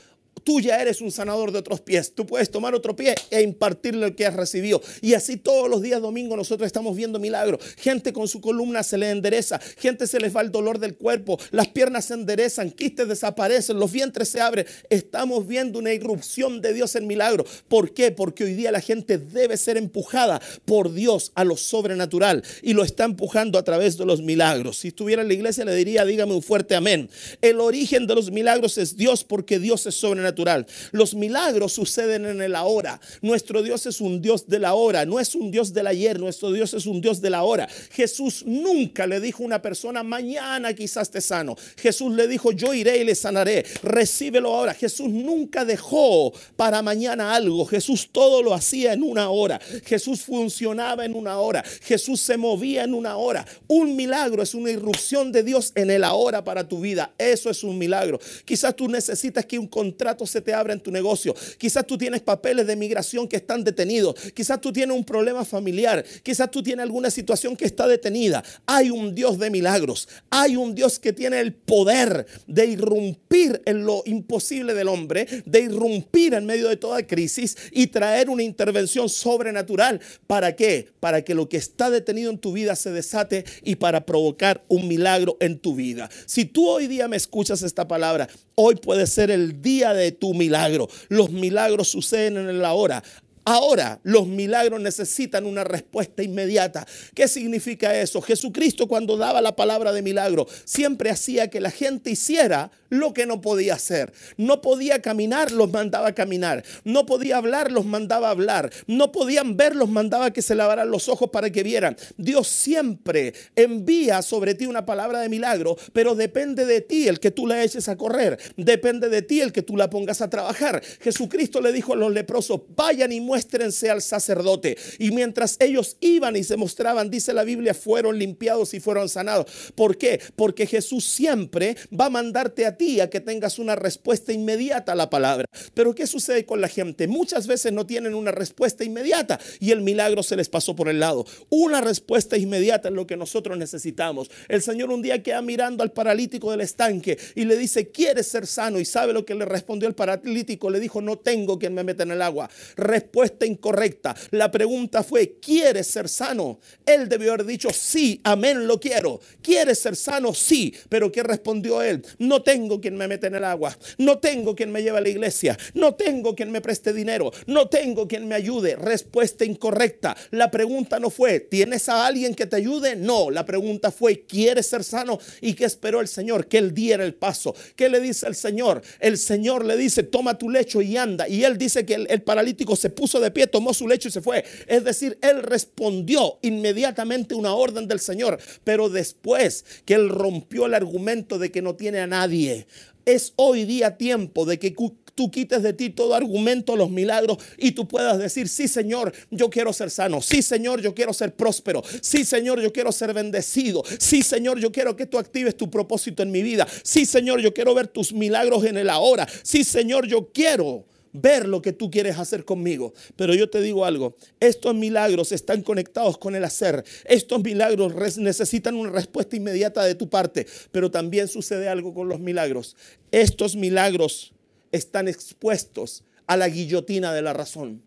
Tú 0.44 0.60
ya 0.60 0.80
eres 0.80 1.00
un 1.00 1.12
sanador 1.12 1.52
de 1.52 1.58
otros 1.58 1.80
pies. 1.80 2.14
Tú 2.14 2.26
puedes 2.26 2.50
tomar 2.50 2.74
otro 2.74 2.96
pie 2.96 3.14
e 3.30 3.42
impartirle 3.42 4.06
el 4.06 4.14
que 4.14 4.26
has 4.26 4.34
recibido. 4.34 4.82
Y 5.00 5.14
así 5.14 5.36
todos 5.36 5.70
los 5.70 5.82
días 5.82 6.00
domingo 6.00 6.36
nosotros 6.36 6.66
estamos 6.66 6.96
viendo 6.96 7.18
milagros. 7.18 7.60
Gente 7.76 8.12
con 8.12 8.26
su 8.26 8.40
columna 8.40 8.82
se 8.82 8.98
le 8.98 9.10
endereza. 9.10 9.60
Gente 9.78 10.06
se 10.06 10.18
les 10.18 10.34
va 10.34 10.40
el 10.40 10.50
dolor 10.50 10.78
del 10.78 10.96
cuerpo. 10.96 11.38
Las 11.52 11.68
piernas 11.68 12.06
se 12.06 12.14
enderezan. 12.14 12.70
Quistes 12.72 13.08
desaparecen. 13.08 13.78
Los 13.78 13.92
vientres 13.92 14.30
se 14.30 14.40
abren. 14.40 14.66
Estamos 14.90 15.46
viendo 15.46 15.78
una 15.78 15.92
irrupción 15.92 16.60
de 16.60 16.72
Dios 16.72 16.96
en 16.96 17.06
milagro. 17.06 17.44
¿Por 17.68 17.94
qué? 17.94 18.10
Porque 18.10 18.44
hoy 18.44 18.54
día 18.54 18.72
la 18.72 18.80
gente 18.80 19.18
debe 19.18 19.56
ser 19.56 19.76
empujada 19.76 20.40
por 20.64 20.92
Dios 20.92 21.30
a 21.36 21.44
lo 21.44 21.56
sobrenatural. 21.56 22.42
Y 22.62 22.72
lo 22.72 22.82
está 22.82 23.04
empujando 23.04 23.58
a 23.58 23.62
través 23.62 23.96
de 23.96 24.06
los 24.06 24.22
milagros. 24.22 24.78
Si 24.78 24.88
estuviera 24.88 25.22
en 25.22 25.28
la 25.28 25.34
iglesia 25.34 25.64
le 25.64 25.74
diría, 25.76 26.04
dígame 26.04 26.34
un 26.34 26.42
fuerte 26.42 26.74
amén. 26.74 27.08
El 27.40 27.60
origen 27.60 28.08
de 28.08 28.16
los 28.16 28.32
milagros 28.32 28.76
es 28.76 28.96
Dios 28.96 29.22
porque 29.22 29.60
Dios 29.60 29.86
es 29.86 29.94
sobrenatural 29.94 30.21
sobrenatural. 30.22 30.66
Los 30.92 31.14
milagros 31.14 31.72
suceden 31.72 32.26
en 32.26 32.40
el 32.40 32.54
ahora. 32.54 33.00
Nuestro 33.20 33.62
Dios 33.62 33.86
es 33.86 34.00
un 34.00 34.20
Dios 34.22 34.46
de 34.46 34.58
la 34.58 34.74
hora, 34.74 35.04
no 35.04 35.18
es 35.18 35.34
un 35.34 35.50
Dios 35.50 35.72
del 35.72 35.86
ayer, 35.86 36.18
nuestro 36.18 36.52
Dios 36.52 36.74
es 36.74 36.86
un 36.86 37.00
Dios 37.00 37.20
de 37.20 37.30
la 37.30 37.42
hora. 37.42 37.68
Jesús 37.90 38.44
nunca 38.46 39.06
le 39.06 39.20
dijo 39.20 39.42
a 39.42 39.46
una 39.46 39.62
persona, 39.62 40.02
mañana 40.02 40.72
quizás 40.74 41.10
te 41.10 41.20
sano. 41.20 41.56
Jesús 41.76 42.14
le 42.14 42.28
dijo, 42.28 42.52
yo 42.52 42.72
iré 42.74 42.98
y 42.98 43.04
le 43.04 43.14
sanaré, 43.14 43.64
recíbelo 43.82 44.54
ahora. 44.54 44.74
Jesús 44.74 45.08
nunca 45.08 45.64
dejó 45.64 46.32
para 46.56 46.82
mañana 46.82 47.34
algo. 47.34 47.66
Jesús 47.66 48.08
todo 48.12 48.42
lo 48.42 48.54
hacía 48.54 48.92
en 48.92 49.02
una 49.02 49.30
hora. 49.30 49.60
Jesús 49.84 50.22
funcionaba 50.22 51.04
en 51.04 51.14
una 51.14 51.38
hora. 51.38 51.64
Jesús 51.82 52.20
se 52.20 52.36
movía 52.36 52.84
en 52.84 52.94
una 52.94 53.16
hora. 53.16 53.44
Un 53.68 53.96
milagro 53.96 54.42
es 54.42 54.54
una 54.54 54.70
irrupción 54.70 55.32
de 55.32 55.42
Dios 55.42 55.72
en 55.74 55.90
el 55.90 56.04
ahora 56.04 56.44
para 56.44 56.68
tu 56.68 56.80
vida. 56.80 57.12
Eso 57.18 57.50
es 57.50 57.64
un 57.64 57.78
milagro. 57.78 58.18
Quizás 58.44 58.74
tú 58.76 58.88
necesitas 58.88 59.46
que 59.46 59.58
un 59.58 59.66
contrato 59.66 60.11
se 60.26 60.40
te 60.40 60.54
abra 60.54 60.72
en 60.72 60.80
tu 60.80 60.90
negocio. 60.90 61.34
Quizás 61.58 61.86
tú 61.86 61.98
tienes 61.98 62.20
papeles 62.20 62.66
de 62.66 62.76
migración 62.76 63.28
que 63.28 63.36
están 63.36 63.64
detenidos. 63.64 64.14
Quizás 64.34 64.60
tú 64.60 64.72
tienes 64.72 64.96
un 64.96 65.04
problema 65.04 65.44
familiar. 65.44 66.04
Quizás 66.22 66.50
tú 66.50 66.62
tienes 66.62 66.82
alguna 66.84 67.10
situación 67.10 67.56
que 67.56 67.64
está 67.64 67.86
detenida. 67.86 68.42
Hay 68.66 68.90
un 68.90 69.14
Dios 69.14 69.38
de 69.38 69.50
milagros. 69.50 70.08
Hay 70.30 70.56
un 70.56 70.74
Dios 70.74 70.98
que 70.98 71.12
tiene 71.12 71.40
el 71.40 71.52
poder 71.52 72.26
de 72.46 72.66
irrumpir 72.66 73.62
en 73.64 73.84
lo 73.84 74.02
imposible 74.06 74.74
del 74.74 74.88
hombre, 74.88 75.26
de 75.44 75.60
irrumpir 75.60 76.34
en 76.34 76.46
medio 76.46 76.68
de 76.68 76.76
toda 76.76 77.06
crisis 77.06 77.56
y 77.70 77.88
traer 77.88 78.30
una 78.30 78.42
intervención 78.42 79.08
sobrenatural. 79.08 80.00
¿Para 80.26 80.54
qué? 80.56 80.88
Para 81.00 81.22
que 81.22 81.34
lo 81.34 81.48
que 81.48 81.56
está 81.56 81.90
detenido 81.90 82.30
en 82.30 82.38
tu 82.38 82.52
vida 82.52 82.76
se 82.76 82.90
desate 82.90 83.44
y 83.62 83.76
para 83.76 84.06
provocar 84.06 84.64
un 84.68 84.88
milagro 84.88 85.36
en 85.40 85.58
tu 85.58 85.74
vida. 85.74 86.08
Si 86.26 86.44
tú 86.44 86.68
hoy 86.68 86.86
día 86.86 87.08
me 87.08 87.16
escuchas 87.16 87.62
esta 87.62 87.88
palabra, 87.88 88.28
hoy 88.54 88.76
puede 88.76 89.06
ser 89.06 89.30
el 89.30 89.62
día 89.62 89.94
de 89.94 90.01
tu 90.10 90.34
milagro. 90.34 90.88
Los 91.08 91.30
milagros 91.30 91.88
suceden 91.88 92.36
en 92.38 92.60
la 92.60 92.72
hora. 92.72 93.04
Ahora 93.44 94.00
los 94.04 94.26
milagros 94.26 94.80
necesitan 94.80 95.46
una 95.46 95.64
respuesta 95.64 96.22
inmediata. 96.22 96.86
¿Qué 97.14 97.26
significa 97.26 97.98
eso? 97.98 98.22
Jesucristo 98.22 98.86
cuando 98.86 99.16
daba 99.16 99.40
la 99.40 99.56
palabra 99.56 99.92
de 99.92 100.02
milagro 100.02 100.46
siempre 100.64 101.10
hacía 101.10 101.50
que 101.50 101.60
la 101.60 101.70
gente 101.70 102.10
hiciera 102.10 102.70
lo 102.92 103.14
que 103.14 103.24
no 103.24 103.40
podía 103.40 103.74
hacer. 103.74 104.12
No 104.36 104.60
podía 104.60 105.00
caminar, 105.00 105.50
los 105.50 105.72
mandaba 105.72 106.08
a 106.08 106.14
caminar. 106.14 106.62
No 106.84 107.06
podía 107.06 107.38
hablar, 107.38 107.72
los 107.72 107.86
mandaba 107.86 108.28
a 108.28 108.32
hablar. 108.32 108.70
No 108.86 109.12
podían 109.12 109.56
ver, 109.56 109.74
los 109.74 109.88
mandaba 109.88 110.30
que 110.32 110.42
se 110.42 110.54
lavaran 110.54 110.90
los 110.90 111.08
ojos 111.08 111.30
para 111.30 111.48
que 111.48 111.62
vieran. 111.62 111.96
Dios 112.18 112.48
siempre 112.48 113.32
envía 113.56 114.20
sobre 114.20 114.54
ti 114.54 114.66
una 114.66 114.84
palabra 114.84 115.20
de 115.20 115.30
milagro, 115.30 115.76
pero 115.94 116.14
depende 116.14 116.66
de 116.66 116.82
ti 116.82 117.08
el 117.08 117.18
que 117.18 117.30
tú 117.30 117.46
la 117.46 117.64
eches 117.64 117.88
a 117.88 117.96
correr. 117.96 118.38
Depende 118.58 119.08
de 119.08 119.22
ti 119.22 119.40
el 119.40 119.52
que 119.52 119.62
tú 119.62 119.78
la 119.78 119.88
pongas 119.88 120.20
a 120.20 120.28
trabajar. 120.28 120.82
Jesucristo 121.00 121.62
le 121.62 121.72
dijo 121.72 121.94
a 121.94 121.96
los 121.96 122.12
leprosos, 122.12 122.60
vayan 122.76 123.10
y 123.10 123.22
muéstrense 123.32 123.88
al 123.88 124.02
sacerdote. 124.02 124.76
Y 124.98 125.10
mientras 125.10 125.56
ellos 125.58 125.96
iban 126.00 126.36
y 126.36 126.44
se 126.44 126.58
mostraban, 126.58 127.08
dice 127.08 127.32
la 127.32 127.44
Biblia, 127.44 127.72
fueron 127.72 128.18
limpiados 128.18 128.74
y 128.74 128.80
fueron 128.80 129.08
sanados. 129.08 129.46
¿Por 129.74 129.96
qué? 129.96 130.20
Porque 130.36 130.66
Jesús 130.66 131.06
siempre 131.06 131.78
va 131.98 132.06
a 132.06 132.10
mandarte 132.10 132.66
a 132.66 132.76
ti 132.76 133.00
a 133.00 133.08
que 133.08 133.20
tengas 133.20 133.58
una 133.58 133.74
respuesta 133.74 134.34
inmediata 134.34 134.92
a 134.92 134.94
la 134.96 135.08
palabra. 135.08 135.46
Pero 135.72 135.94
¿qué 135.94 136.06
sucede 136.06 136.44
con 136.44 136.60
la 136.60 136.68
gente? 136.68 137.08
Muchas 137.08 137.46
veces 137.46 137.72
no 137.72 137.86
tienen 137.86 138.14
una 138.14 138.32
respuesta 138.32 138.84
inmediata 138.84 139.40
y 139.60 139.70
el 139.70 139.80
milagro 139.80 140.22
se 140.22 140.36
les 140.36 140.50
pasó 140.50 140.76
por 140.76 140.90
el 140.90 141.00
lado. 141.00 141.24
Una 141.48 141.80
respuesta 141.80 142.36
inmediata 142.36 142.88
es 142.90 142.94
lo 142.94 143.06
que 143.06 143.16
nosotros 143.16 143.56
necesitamos. 143.56 144.30
El 144.48 144.60
Señor 144.60 144.90
un 144.90 145.00
día 145.00 145.22
queda 145.22 145.40
mirando 145.40 145.82
al 145.82 145.92
paralítico 145.92 146.50
del 146.50 146.60
estanque 146.60 147.18
y 147.34 147.46
le 147.46 147.56
dice, 147.56 147.88
¿quieres 147.88 148.26
ser 148.26 148.46
sano? 148.46 148.78
Y 148.78 148.84
sabe 148.84 149.14
lo 149.14 149.24
que 149.24 149.34
le 149.34 149.46
respondió 149.46 149.88
el 149.88 149.94
paralítico. 149.94 150.68
Le 150.68 150.80
dijo, 150.80 151.00
no 151.00 151.16
tengo 151.16 151.58
quien 151.58 151.72
me 151.72 151.82
meta 151.82 152.02
en 152.02 152.10
el 152.10 152.20
agua. 152.20 152.50
Respuesta 152.76 153.21
incorrecta. 153.42 154.14
La 154.30 154.50
pregunta 154.50 155.02
fue, 155.02 155.38
¿quieres 155.40 155.86
ser 155.86 156.08
sano? 156.08 156.60
Él 156.86 157.08
debió 157.08 157.32
haber 157.32 157.46
dicho, 157.46 157.68
sí, 157.72 158.20
amén, 158.24 158.66
lo 158.66 158.78
quiero. 158.80 159.20
¿Quieres 159.42 159.78
ser 159.78 159.96
sano? 159.96 160.34
Sí. 160.34 160.74
Pero 160.88 161.10
¿qué 161.10 161.22
respondió 161.22 161.82
él? 161.82 162.04
No 162.18 162.42
tengo 162.42 162.80
quien 162.80 162.96
me 162.96 163.08
mete 163.08 163.26
en 163.26 163.34
el 163.34 163.44
agua, 163.44 163.76
no 163.98 164.18
tengo 164.18 164.54
quien 164.54 164.70
me 164.70 164.82
lleve 164.82 164.98
a 164.98 165.00
la 165.00 165.08
iglesia, 165.08 165.58
no 165.74 165.94
tengo 165.94 166.34
quien 166.34 166.50
me 166.50 166.60
preste 166.60 166.92
dinero, 166.92 167.32
no 167.46 167.68
tengo 167.68 168.06
quien 168.08 168.26
me 168.28 168.34
ayude. 168.34 168.76
Respuesta 168.76 169.44
incorrecta. 169.44 170.16
La 170.30 170.50
pregunta 170.50 170.98
no 170.98 171.10
fue, 171.10 171.40
¿tienes 171.40 171.88
a 171.88 172.06
alguien 172.06 172.34
que 172.34 172.46
te 172.46 172.56
ayude? 172.56 172.96
No, 172.96 173.30
la 173.30 173.44
pregunta 173.44 173.90
fue, 173.90 174.20
¿quieres 174.26 174.66
ser 174.66 174.84
sano? 174.84 175.18
¿Y 175.40 175.54
qué 175.54 175.64
esperó 175.64 176.00
el 176.00 176.08
Señor? 176.08 176.46
Que 176.46 176.58
él 176.58 176.74
diera 176.74 177.04
el 177.04 177.14
paso. 177.14 177.54
¿Qué 177.76 177.88
le 177.88 178.00
dice 178.00 178.26
el 178.26 178.34
Señor? 178.34 178.82
El 179.00 179.18
Señor 179.18 179.64
le 179.64 179.76
dice, 179.76 180.02
toma 180.02 180.38
tu 180.38 180.50
lecho 180.50 180.82
y 180.82 180.96
anda. 180.96 181.28
Y 181.28 181.44
él 181.44 181.58
dice 181.58 181.84
que 181.84 181.94
el 181.94 182.22
paralítico 182.22 182.76
se 182.76 182.90
puso 182.90 183.11
de 183.20 183.30
pie, 183.30 183.46
tomó 183.46 183.74
su 183.74 183.88
lecho 183.88 184.08
y 184.08 184.12
se 184.12 184.20
fue. 184.20 184.44
Es 184.66 184.84
decir, 184.84 185.18
él 185.22 185.42
respondió 185.42 186.38
inmediatamente 186.42 187.34
una 187.34 187.54
orden 187.54 187.88
del 187.88 188.00
Señor, 188.00 188.38
pero 188.64 188.88
después 188.88 189.64
que 189.84 189.94
él 189.94 190.08
rompió 190.08 190.66
el 190.66 190.74
argumento 190.74 191.38
de 191.38 191.50
que 191.50 191.62
no 191.62 191.74
tiene 191.74 192.00
a 192.00 192.06
nadie, 192.06 192.66
es 193.04 193.32
hoy 193.36 193.64
día 193.64 193.96
tiempo 193.96 194.44
de 194.44 194.58
que 194.58 194.74
tú 195.14 195.30
quites 195.30 195.62
de 195.62 195.72
ti 195.72 195.90
todo 195.90 196.14
argumento, 196.14 196.76
los 196.76 196.90
milagros 196.90 197.38
y 197.58 197.72
tú 197.72 197.86
puedas 197.86 198.18
decir, 198.18 198.48
sí 198.48 198.68
Señor, 198.68 199.12
yo 199.30 199.50
quiero 199.50 199.72
ser 199.72 199.90
sano, 199.90 200.22
sí 200.22 200.42
Señor, 200.42 200.80
yo 200.80 200.94
quiero 200.94 201.12
ser 201.12 201.34
próspero, 201.34 201.82
sí 202.00 202.24
Señor, 202.24 202.60
yo 202.60 202.72
quiero 202.72 202.92
ser 202.92 203.12
bendecido, 203.12 203.82
sí 203.98 204.22
Señor, 204.22 204.58
yo 204.58 204.72
quiero 204.72 204.96
que 204.96 205.06
tú 205.06 205.18
actives 205.18 205.56
tu 205.56 205.70
propósito 205.70 206.22
en 206.22 206.30
mi 206.30 206.42
vida, 206.42 206.66
sí 206.82 207.06
Señor, 207.06 207.40
yo 207.40 207.52
quiero 207.52 207.74
ver 207.74 207.88
tus 207.88 208.12
milagros 208.12 208.64
en 208.64 208.78
el 208.78 208.88
ahora, 208.88 209.28
sí 209.42 209.64
Señor, 209.64 210.06
yo 210.06 210.30
quiero 210.32 210.86
ver 211.12 211.46
lo 211.46 211.62
que 211.62 211.72
tú 211.72 211.90
quieres 211.90 212.18
hacer 212.18 212.44
conmigo. 212.44 212.94
Pero 213.16 213.34
yo 213.34 213.50
te 213.50 213.60
digo 213.60 213.84
algo, 213.84 214.16
estos 214.40 214.74
milagros 214.74 215.32
están 215.32 215.62
conectados 215.62 216.18
con 216.18 216.34
el 216.34 216.44
hacer. 216.44 216.84
Estos 217.04 217.42
milagros 217.42 218.16
necesitan 218.18 218.74
una 218.74 218.90
respuesta 218.90 219.36
inmediata 219.36 219.84
de 219.84 219.94
tu 219.94 220.08
parte, 220.08 220.46
pero 220.70 220.90
también 220.90 221.28
sucede 221.28 221.68
algo 221.68 221.94
con 221.94 222.08
los 222.08 222.20
milagros. 222.20 222.76
Estos 223.10 223.56
milagros 223.56 224.32
están 224.72 225.08
expuestos 225.08 226.04
a 226.26 226.36
la 226.36 226.48
guillotina 226.48 227.12
de 227.12 227.22
la 227.22 227.32
razón. 227.32 227.82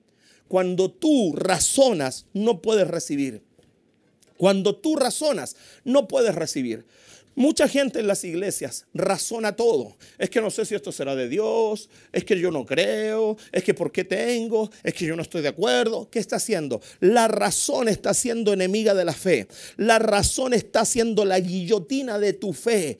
Cuando 0.48 0.91
tú 0.91 1.34
razonas, 1.36 2.27
no 2.34 2.62
puedes 2.62 2.88
recibir. 2.88 3.41
Cuando 4.38 4.75
tú 4.75 4.96
razonas, 4.96 5.55
no 5.84 6.08
puedes 6.08 6.36
recibir. 6.36 6.86
Mucha 7.36 7.68
gente 7.68 8.00
en 8.00 8.08
las 8.08 8.24
iglesias 8.24 8.86
razona 8.94 9.56
todo. 9.58 9.98
Es 10.18 10.30
que 10.30 10.39
no 10.39 10.50
sé 10.50 10.65
si 10.65 10.74
esto 10.74 10.94
será 10.94 11.15
de 11.15 11.27
Dios, 11.27 11.89
es 12.13 12.24
que 12.24 12.39
yo 12.39 12.50
no 12.50 12.65
creo, 12.65 13.38
es 13.51 13.63
que 13.63 13.74
por 13.74 13.92
qué 13.92 14.06
tengo, 14.06 14.72
es 14.84 14.94
que 14.94 15.06
yo 15.06 15.18
no 15.18 15.22
estoy 15.22 15.42
de 15.42 15.50
acuerdo. 15.50 16.10
¿Qué 16.10 16.20
está 16.20 16.38
haciendo? 16.38 16.82
La 17.01 17.27
razón 17.27 17.89
está 17.89 18.13
siendo 18.13 18.54
enemiga 18.54 18.94
de 18.94 19.04
la 19.04 19.13
fe. 19.13 19.48
La 19.75 20.00
razón 20.00 20.54
está 20.54 20.86
siendo 20.86 21.25
la 21.25 21.39
guillotina 21.39 22.20
de 22.20 22.34
tu 22.34 22.54
fe. 22.54 23.00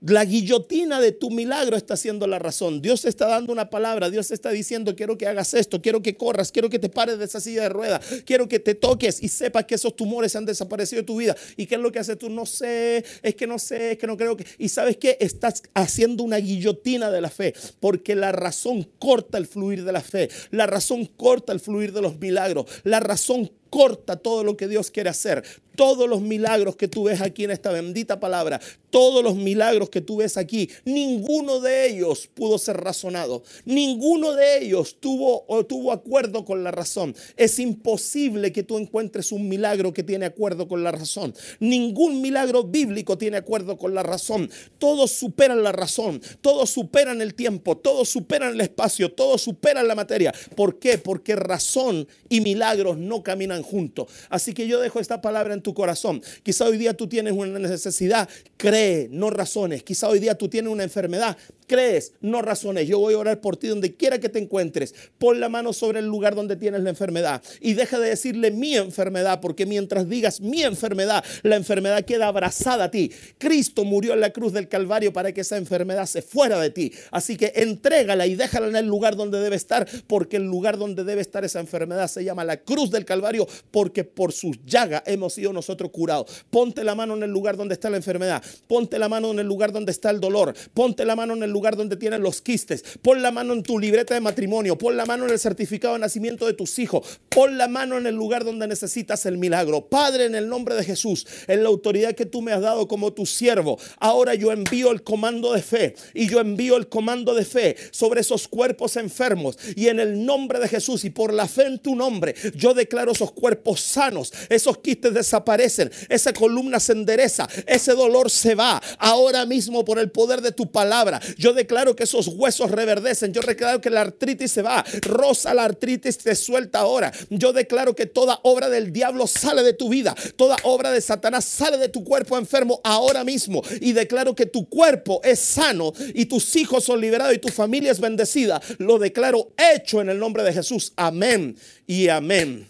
La 0.00 0.24
guillotina 0.24 1.00
de 1.00 1.10
tu 1.10 1.30
milagro 1.30 1.76
está 1.76 1.96
siendo 1.96 2.28
la 2.28 2.38
razón. 2.38 2.80
Dios 2.80 3.04
está 3.04 3.26
dando 3.26 3.52
una 3.52 3.68
palabra. 3.68 4.10
Dios 4.10 4.30
está 4.30 4.50
diciendo, 4.50 4.94
quiero 4.94 5.18
que 5.18 5.26
hagas 5.26 5.54
esto, 5.54 5.82
quiero 5.82 6.02
que 6.02 6.16
corras, 6.16 6.52
quiero 6.52 6.70
que 6.70 6.78
te 6.78 6.88
pares 6.88 7.18
de 7.18 7.24
esa 7.24 7.40
silla 7.40 7.62
de 7.62 7.68
ruedas, 7.68 8.04
quiero 8.24 8.48
que 8.48 8.60
te 8.60 8.76
toques 8.76 9.20
y 9.22 9.28
sepas 9.28 9.64
que 9.64 9.74
esos 9.74 9.96
tumores 9.96 10.36
han 10.36 10.44
desaparecido 10.44 11.02
de 11.02 11.06
tu 11.06 11.16
vida. 11.16 11.36
¿Y 11.56 11.66
qué 11.66 11.74
es 11.74 11.80
lo 11.80 11.90
que 11.90 11.98
haces 11.98 12.16
tú? 12.16 12.30
No 12.30 12.46
sé, 12.46 13.04
es 13.22 13.34
que 13.34 13.46
no 13.48 13.58
sé, 13.58 13.92
es 13.92 13.98
que 13.98 14.06
no 14.06 14.16
creo 14.16 14.36
que... 14.36 14.46
Y 14.58 14.68
sabes 14.68 14.96
qué? 14.98 15.16
Estás 15.20 15.62
haciendo 15.74 16.22
una 16.22 16.36
guillotina 16.36 17.10
de 17.10 17.20
la 17.20 17.30
fe, 17.30 17.54
porque 17.80 18.14
la 18.14 18.30
razón 18.30 18.88
corta 19.00 19.36
el 19.36 19.46
fluir 19.46 19.84
de 19.84 19.92
la 19.92 20.00
fe. 20.00 20.28
La 20.50 20.66
razón 20.66 21.06
corta 21.06 21.52
el 21.52 21.58
fluir 21.58 21.92
de 21.92 22.02
los 22.02 22.18
milagros. 22.20 22.66
La 22.84 23.00
razón 23.00 23.50
corta 23.70 24.16
todo 24.16 24.44
lo 24.44 24.56
que 24.56 24.68
Dios 24.68 24.90
quiere 24.90 25.10
hacer. 25.10 25.42
Todos 25.76 26.08
los 26.08 26.20
milagros 26.20 26.74
que 26.74 26.88
tú 26.88 27.04
ves 27.04 27.20
aquí 27.20 27.44
en 27.44 27.52
esta 27.52 27.70
bendita 27.70 28.18
palabra, 28.18 28.60
todos 28.90 29.22
los 29.22 29.36
milagros 29.36 29.90
que 29.90 30.00
tú 30.00 30.16
ves 30.16 30.36
aquí, 30.36 30.68
ninguno 30.84 31.60
de 31.60 31.88
ellos 31.88 32.28
pudo 32.34 32.58
ser 32.58 32.78
razonado. 32.78 33.44
Ninguno 33.64 34.32
de 34.32 34.64
ellos 34.64 34.96
tuvo 34.98 35.44
o 35.46 35.64
tuvo 35.64 35.92
acuerdo 35.92 36.44
con 36.44 36.64
la 36.64 36.72
razón. 36.72 37.14
Es 37.36 37.60
imposible 37.60 38.50
que 38.50 38.64
tú 38.64 38.76
encuentres 38.76 39.30
un 39.30 39.48
milagro 39.48 39.92
que 39.92 40.02
tiene 40.02 40.26
acuerdo 40.26 40.66
con 40.66 40.82
la 40.82 40.90
razón. 40.90 41.32
Ningún 41.60 42.22
milagro 42.22 42.64
bíblico 42.64 43.16
tiene 43.16 43.36
acuerdo 43.36 43.76
con 43.76 43.94
la 43.94 44.02
razón. 44.02 44.50
Todos 44.78 45.12
superan 45.12 45.62
la 45.62 45.70
razón, 45.70 46.20
todos 46.40 46.70
superan 46.70 47.20
el 47.20 47.34
tiempo, 47.34 47.76
todos 47.76 48.08
superan 48.08 48.54
el 48.54 48.60
espacio, 48.62 49.12
todos 49.12 49.42
superan 49.42 49.86
la 49.86 49.94
materia. 49.94 50.34
¿Por 50.56 50.80
qué? 50.80 50.98
Porque 50.98 51.36
razón 51.36 52.08
y 52.28 52.40
milagros 52.40 52.98
no 52.98 53.22
caminan 53.22 53.57
juntos. 53.62 54.10
Así 54.28 54.52
que 54.52 54.66
yo 54.66 54.80
dejo 54.80 55.00
esta 55.00 55.20
palabra 55.20 55.54
en 55.54 55.62
tu 55.62 55.74
corazón. 55.74 56.22
Quizá 56.42 56.66
hoy 56.66 56.78
día 56.78 56.94
tú 56.94 57.08
tienes 57.08 57.32
una 57.32 57.58
necesidad, 57.58 58.28
cree, 58.56 59.08
no 59.10 59.30
razones. 59.30 59.82
Quizá 59.82 60.08
hoy 60.08 60.18
día 60.18 60.36
tú 60.36 60.48
tienes 60.48 60.72
una 60.72 60.84
enfermedad, 60.84 61.36
crees, 61.68 62.14
no 62.20 62.42
razones. 62.42 62.88
Yo 62.88 62.98
voy 62.98 63.14
a 63.14 63.18
orar 63.18 63.40
por 63.40 63.56
ti 63.56 63.68
donde 63.68 63.94
quiera 63.94 64.18
que 64.18 64.28
te 64.28 64.40
encuentres. 64.40 64.94
Pon 65.18 65.38
la 65.38 65.48
mano 65.48 65.72
sobre 65.72 66.00
el 66.00 66.06
lugar 66.06 66.34
donde 66.34 66.56
tienes 66.56 66.82
la 66.82 66.90
enfermedad 66.90 67.42
y 67.60 67.74
deja 67.74 68.00
de 68.00 68.08
decirle 68.08 68.50
mi 68.50 68.74
enfermedad, 68.74 69.40
porque 69.40 69.66
mientras 69.66 70.08
digas 70.08 70.40
mi 70.40 70.62
enfermedad, 70.62 71.24
la 71.42 71.54
enfermedad 71.54 72.04
queda 72.04 72.26
abrazada 72.26 72.84
a 72.84 72.90
ti. 72.90 73.12
Cristo 73.38 73.84
murió 73.84 74.14
en 74.14 74.20
la 74.20 74.30
cruz 74.30 74.52
del 74.52 74.68
Calvario 74.68 75.12
para 75.12 75.32
que 75.32 75.42
esa 75.42 75.56
enfermedad 75.56 76.06
se 76.06 76.22
fuera 76.22 76.58
de 76.60 76.70
ti. 76.70 76.92
Así 77.10 77.36
que 77.36 77.52
entrégala 77.54 78.26
y 78.26 78.34
déjala 78.34 78.68
en 78.68 78.76
el 78.76 78.86
lugar 78.86 79.14
donde 79.14 79.38
debe 79.38 79.56
estar, 79.56 79.86
porque 80.06 80.36
el 80.38 80.44
lugar 80.44 80.78
donde 80.78 81.04
debe 81.04 81.20
estar 81.20 81.44
esa 81.44 81.60
enfermedad 81.60 82.08
se 82.08 82.24
llama 82.24 82.44
la 82.44 82.56
cruz 82.56 82.90
del 82.90 83.04
Calvario, 83.04 83.46
porque 83.70 84.04
por 84.04 84.32
sus 84.32 84.58
llagas 84.64 85.02
hemos 85.06 85.34
sido 85.34 85.52
nosotros 85.52 85.90
curados. 85.90 86.44
Ponte 86.50 86.82
la 86.82 86.94
mano 86.94 87.14
en 87.14 87.22
el 87.22 87.30
lugar 87.30 87.56
donde 87.56 87.74
está 87.74 87.90
la 87.90 87.98
enfermedad. 87.98 88.42
Ponte 88.66 88.98
la 88.98 89.08
mano 89.08 89.30
en 89.30 89.38
el 89.38 89.46
lugar 89.46 89.72
donde 89.72 89.92
está 89.92 90.10
el 90.10 90.20
dolor. 90.20 90.54
Ponte 90.72 91.04
la 91.04 91.14
mano 91.14 91.34
en 91.34 91.42
el 91.42 91.50
donde 91.76 91.96
tienen 91.96 92.22
los 92.22 92.40
quistes. 92.40 92.84
Pon 93.02 93.22
la 93.22 93.30
mano 93.30 93.52
en 93.52 93.62
tu 93.62 93.78
libreta 93.78 94.14
de 94.14 94.20
matrimonio. 94.20 94.78
Pon 94.78 94.96
la 94.96 95.06
mano 95.06 95.24
en 95.24 95.30
el 95.30 95.38
certificado 95.38 95.94
de 95.94 96.00
nacimiento 96.00 96.46
de 96.46 96.52
tus 96.52 96.78
hijos. 96.78 97.20
Pon 97.28 97.58
la 97.58 97.68
mano 97.68 97.98
en 97.98 98.06
el 98.06 98.14
lugar 98.14 98.44
donde 98.44 98.66
necesitas 98.66 99.26
el 99.26 99.38
milagro. 99.38 99.88
Padre, 99.88 100.26
en 100.26 100.34
el 100.34 100.48
nombre 100.48 100.74
de 100.74 100.84
Jesús, 100.84 101.26
en 101.46 101.62
la 101.62 101.68
autoridad 101.68 102.14
que 102.14 102.26
tú 102.26 102.42
me 102.42 102.52
has 102.52 102.60
dado 102.60 102.88
como 102.88 103.12
tu 103.12 103.26
siervo, 103.26 103.78
ahora 103.98 104.34
yo 104.34 104.52
envío 104.52 104.90
el 104.90 105.02
comando 105.02 105.52
de 105.52 105.62
fe 105.62 105.94
y 106.14 106.28
yo 106.28 106.40
envío 106.40 106.76
el 106.76 106.88
comando 106.88 107.34
de 107.34 107.44
fe 107.44 107.76
sobre 107.90 108.20
esos 108.20 108.48
cuerpos 108.48 108.96
enfermos. 108.96 109.58
Y 109.76 109.88
en 109.88 110.00
el 110.00 110.24
nombre 110.24 110.58
de 110.58 110.68
Jesús 110.68 111.04
y 111.04 111.10
por 111.10 111.32
la 111.32 111.48
fe 111.48 111.66
en 111.66 111.78
tu 111.78 111.94
nombre, 111.94 112.34
yo 112.54 112.74
declaro 112.74 113.12
esos 113.12 113.32
cuerpos 113.32 113.80
sanos. 113.80 114.32
Esos 114.48 114.78
quistes 114.78 115.14
desaparecen. 115.14 115.90
Esa 116.08 116.32
columna 116.32 116.80
se 116.80 116.92
endereza. 116.92 117.48
Ese 117.66 117.92
dolor 117.92 118.30
se 118.30 118.54
va. 118.54 118.80
Ahora 118.98 119.46
mismo 119.46 119.84
por 119.84 119.98
el 119.98 120.10
poder 120.10 120.40
de 120.40 120.52
tu 120.52 120.70
palabra. 120.70 121.20
Yo 121.36 121.47
declaro 121.52 121.94
que 121.94 122.04
esos 122.04 122.28
huesos 122.28 122.70
reverdecen. 122.70 123.32
Yo 123.32 123.40
declaro 123.40 123.80
que 123.80 123.90
la 123.90 124.02
artritis 124.02 124.52
se 124.52 124.62
va. 124.62 124.84
Rosa 125.02 125.54
la 125.54 125.64
artritis 125.64 126.18
te 126.18 126.34
suelta 126.34 126.80
ahora. 126.80 127.12
Yo 127.30 127.52
declaro 127.52 127.94
que 127.94 128.06
toda 128.06 128.40
obra 128.42 128.68
del 128.68 128.92
diablo 128.92 129.26
sale 129.26 129.62
de 129.62 129.72
tu 129.72 129.88
vida. 129.88 130.14
Toda 130.36 130.56
obra 130.64 130.90
de 130.90 131.00
Satanás 131.00 131.44
sale 131.44 131.78
de 131.78 131.88
tu 131.88 132.04
cuerpo 132.04 132.38
enfermo 132.38 132.80
ahora 132.84 133.24
mismo. 133.24 133.62
Y 133.80 133.92
declaro 133.92 134.34
que 134.34 134.46
tu 134.46 134.68
cuerpo 134.68 135.20
es 135.24 135.38
sano 135.38 135.92
y 136.14 136.26
tus 136.26 136.56
hijos 136.56 136.84
son 136.84 137.00
liberados 137.00 137.34
y 137.34 137.38
tu 137.38 137.48
familia 137.48 137.92
es 137.92 138.00
bendecida. 138.00 138.60
Lo 138.78 138.98
declaro 138.98 139.52
hecho 139.56 140.00
en 140.00 140.08
el 140.08 140.18
nombre 140.18 140.42
de 140.42 140.52
Jesús. 140.52 140.92
Amén 140.96 141.56
y 141.86 142.08
amén. 142.08 142.68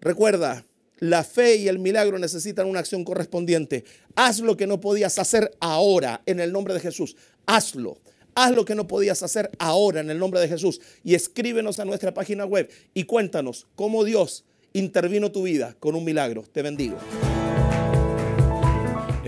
Recuerda, 0.00 0.64
la 0.98 1.24
fe 1.24 1.56
y 1.56 1.68
el 1.68 1.78
milagro 1.78 2.18
necesitan 2.18 2.66
una 2.66 2.80
acción 2.80 3.04
correspondiente. 3.04 3.84
Haz 4.14 4.40
lo 4.40 4.56
que 4.56 4.66
no 4.66 4.80
podías 4.80 5.18
hacer 5.18 5.52
ahora 5.60 6.22
en 6.26 6.40
el 6.40 6.52
nombre 6.52 6.74
de 6.74 6.80
Jesús. 6.80 7.16
Hazlo. 7.46 7.98
Haz 8.34 8.52
lo 8.52 8.64
que 8.64 8.74
no 8.74 8.86
podías 8.86 9.22
hacer 9.22 9.50
ahora 9.58 10.00
en 10.00 10.10
el 10.10 10.18
nombre 10.18 10.40
de 10.40 10.48
Jesús. 10.48 10.80
Y 11.02 11.14
escríbenos 11.14 11.80
a 11.80 11.84
nuestra 11.84 12.14
página 12.14 12.44
web 12.44 12.70
y 12.94 13.04
cuéntanos 13.04 13.66
cómo 13.74 14.04
Dios 14.04 14.44
intervino 14.72 15.32
tu 15.32 15.42
vida 15.42 15.74
con 15.80 15.94
un 15.94 16.04
milagro. 16.04 16.44
Te 16.52 16.62
bendigo. 16.62 16.98